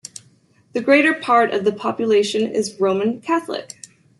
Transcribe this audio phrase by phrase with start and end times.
[0.73, 3.77] The greater part of the population is Roman Catholic.